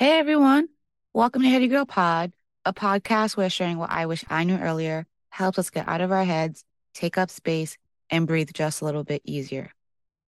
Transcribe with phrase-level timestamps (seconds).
[0.00, 0.68] Hey everyone,
[1.12, 2.32] welcome to Heady Girl Pod,
[2.64, 6.12] a podcast where sharing what I wish I knew earlier helps us get out of
[6.12, 6.62] our heads,
[6.94, 7.76] take up space,
[8.08, 9.72] and breathe just a little bit easier.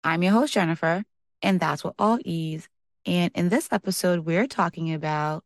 [0.03, 1.03] I'm your host, Jennifer,
[1.41, 2.69] and that's what all ease.
[3.07, 5.43] And in this episode, we're talking about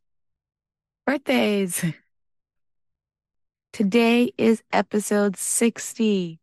[1.06, 1.82] birthdays.
[3.72, 6.38] Today is episode 60.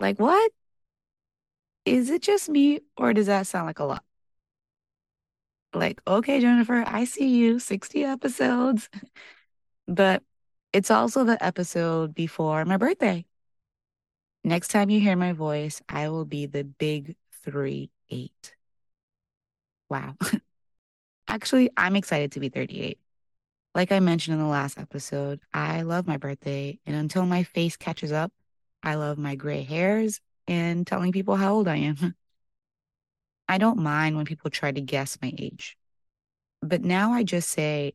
[0.00, 0.50] Like, what?
[1.84, 4.02] Is it just me, or does that sound like a lot?
[5.74, 8.88] Like, okay, Jennifer, I see you, 60 episodes.
[9.86, 10.22] But
[10.72, 13.26] it's also the episode before my birthday.
[14.44, 18.54] Next time you hear my voice, I will be the big three eight.
[19.88, 20.16] Wow.
[21.28, 22.98] Actually, I'm excited to be 38.
[23.74, 26.78] Like I mentioned in the last episode, I love my birthday.
[26.86, 28.32] And until my face catches up,
[28.82, 32.14] I love my gray hairs and telling people how old I am.
[33.50, 35.76] I don't mind when people try to guess my age.
[36.62, 37.94] But now I just say,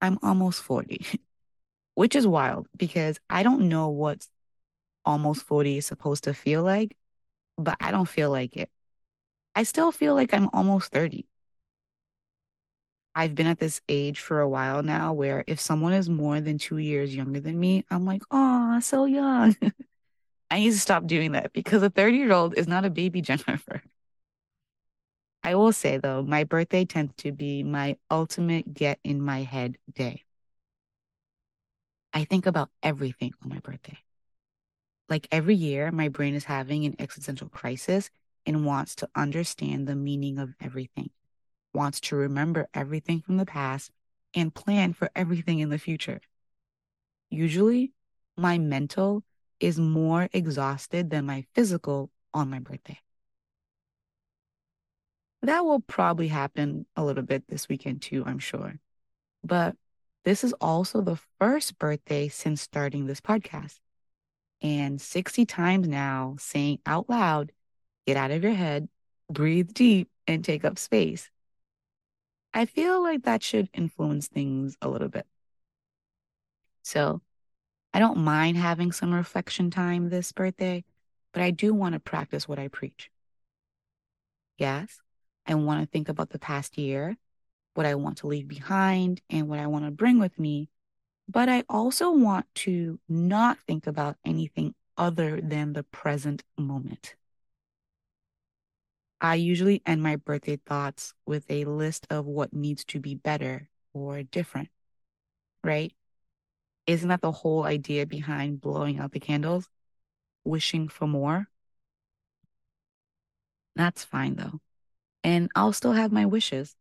[0.00, 1.04] I'm almost 40,
[1.94, 4.26] which is wild because I don't know what
[5.04, 6.96] almost 40 is supposed to feel like,
[7.58, 8.70] but I don't feel like it.
[9.54, 11.26] I still feel like I'm almost 30.
[13.14, 16.56] I've been at this age for a while now where if someone is more than
[16.56, 19.54] two years younger than me, I'm like, oh, so young.
[20.50, 23.20] I need to stop doing that because a 30 year old is not a baby
[23.30, 23.82] Jennifer.
[25.42, 29.78] I will say though, my birthday tends to be my ultimate get in my head
[29.92, 30.24] day.
[32.12, 33.98] I think about everything on my birthday.
[35.08, 38.10] Like every year, my brain is having an existential crisis
[38.46, 41.10] and wants to understand the meaning of everything,
[41.72, 43.90] wants to remember everything from the past
[44.34, 46.20] and plan for everything in the future.
[47.30, 47.92] Usually,
[48.36, 49.24] my mental
[49.58, 52.98] is more exhausted than my physical on my birthday.
[55.42, 58.78] That will probably happen a little bit this weekend too, I'm sure.
[59.42, 59.76] But
[60.24, 63.78] this is also the first birthday since starting this podcast.
[64.62, 67.52] And 60 times now saying out loud,
[68.06, 68.88] get out of your head,
[69.30, 71.30] breathe deep, and take up space.
[72.52, 75.26] I feel like that should influence things a little bit.
[76.82, 77.22] So
[77.94, 80.84] I don't mind having some reflection time this birthday,
[81.32, 83.10] but I do want to practice what I preach.
[84.58, 85.00] Yes,
[85.46, 87.16] I want to think about the past year,
[87.74, 90.68] what I want to leave behind, and what I want to bring with me.
[91.28, 97.14] But I also want to not think about anything other than the present moment.
[99.20, 103.68] I usually end my birthday thoughts with a list of what needs to be better
[103.92, 104.70] or different,
[105.62, 105.94] right?
[106.86, 109.68] Isn't that the whole idea behind blowing out the candles?
[110.44, 111.48] Wishing for more?
[113.76, 114.60] That's fine though
[115.24, 116.76] and I'll still have my wishes.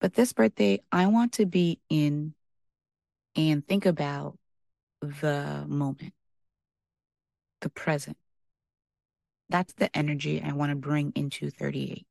[0.00, 2.34] But this birthday, I want to be in
[3.36, 4.38] and think about
[5.00, 6.14] the moment,
[7.60, 8.16] the present.
[9.48, 12.06] That's the energy I want to bring into 38.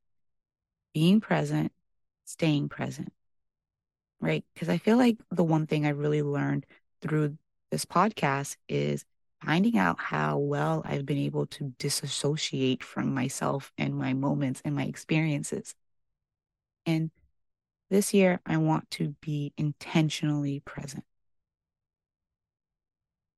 [0.94, 1.72] Being present,
[2.24, 3.12] staying present,
[4.20, 4.44] right?
[4.54, 6.66] Because I feel like the one thing I really learned
[7.00, 7.36] through
[7.70, 9.04] this podcast is
[9.44, 14.74] finding out how well I've been able to disassociate from myself and my moments and
[14.74, 15.74] my experiences.
[16.86, 17.10] And
[17.90, 21.04] this year, I want to be intentionally present.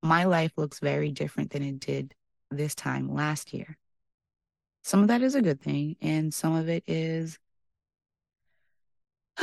[0.01, 2.13] My life looks very different than it did
[2.51, 3.77] this time last year.
[4.83, 7.39] Some of that is a good thing, and some of it is,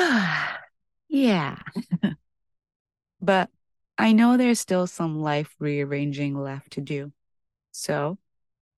[1.08, 1.58] yeah.
[3.20, 3.50] but
[3.98, 7.12] I know there's still some life rearranging left to do.
[7.70, 8.18] So,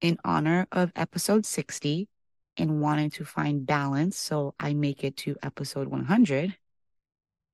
[0.00, 2.08] in honor of episode 60
[2.56, 6.56] and wanting to find balance, so I make it to episode 100,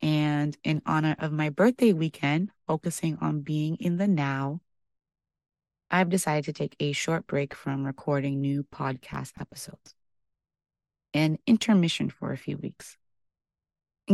[0.03, 4.61] and in honor of my birthday weekend, focusing on being in the now,
[5.91, 9.95] I've decided to take a short break from recording new podcast episodes.
[11.13, 12.97] An intermission for a few weeks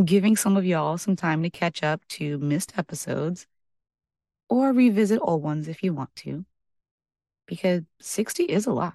[0.04, 3.46] giving some of y'all some time to catch up to missed episodes
[4.48, 6.44] or revisit old ones if you want to,
[7.46, 8.94] because 60 is a lot.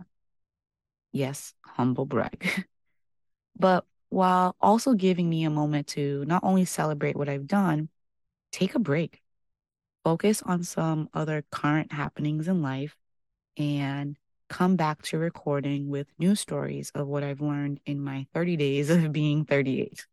[1.11, 2.65] Yes, humble brag.
[3.57, 7.89] but while also giving me a moment to not only celebrate what I've done,
[8.51, 9.21] take a break,
[10.03, 12.97] focus on some other current happenings in life,
[13.57, 14.17] and
[14.49, 18.89] come back to recording with new stories of what I've learned in my 30 days
[18.89, 20.05] of being 38.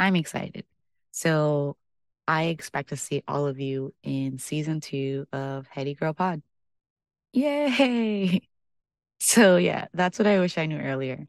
[0.00, 0.64] I'm excited.
[1.12, 1.76] So
[2.26, 6.42] I expect to see all of you in season two of Heady Girl Pod.
[7.32, 8.42] Yay!
[9.22, 11.28] So, yeah, that's what I wish I knew earlier.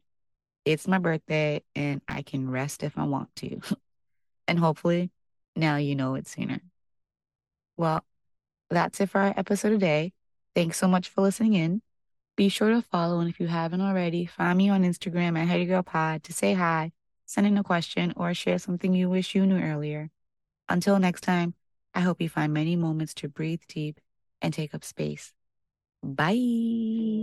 [0.64, 3.60] it's my birthday and I can rest if I want to.
[4.48, 5.10] and hopefully
[5.56, 6.60] now you know it sooner.
[7.76, 8.04] Well,
[8.70, 10.12] that's it for our episode today.
[10.54, 11.82] Thanks so much for listening in.
[12.36, 15.66] Be sure to follow, and if you haven't already, find me on Instagram at Heady
[15.66, 16.92] Girl Pod to say hi,
[17.32, 20.10] send in a question, or share something you wish you knew earlier.
[20.68, 21.54] Until next time,
[21.94, 24.00] I hope you find many moments to breathe deep
[24.42, 25.32] and take up space.
[26.02, 27.21] Bye.